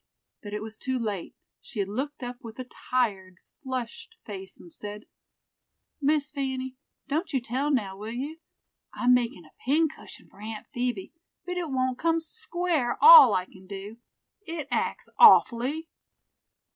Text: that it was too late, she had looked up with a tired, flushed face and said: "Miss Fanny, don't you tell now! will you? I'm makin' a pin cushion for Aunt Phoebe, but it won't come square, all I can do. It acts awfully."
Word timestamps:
that 0.41 0.51
it 0.51 0.63
was 0.63 0.77
too 0.77 0.97
late, 0.97 1.35
she 1.61 1.77
had 1.79 1.87
looked 1.87 2.23
up 2.23 2.37
with 2.41 2.57
a 2.57 2.67
tired, 2.89 3.35
flushed 3.61 4.17
face 4.25 4.59
and 4.59 4.73
said: 4.73 5.05
"Miss 6.01 6.31
Fanny, 6.31 6.75
don't 7.07 7.31
you 7.33 7.39
tell 7.39 7.69
now! 7.69 7.95
will 7.95 8.09
you? 8.11 8.39
I'm 8.93 9.13
makin' 9.13 9.45
a 9.45 9.51
pin 9.63 9.89
cushion 9.89 10.27
for 10.27 10.41
Aunt 10.41 10.65
Phoebe, 10.73 11.13
but 11.45 11.55
it 11.57 11.69
won't 11.69 11.99
come 11.99 12.19
square, 12.19 12.97
all 12.99 13.35
I 13.35 13.45
can 13.45 13.67
do. 13.67 13.97
It 14.47 14.67
acts 14.71 15.07
awfully." 15.19 15.87